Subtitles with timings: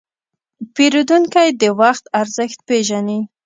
[0.75, 3.19] پیرودونکی د وخت ارزښت پېژني.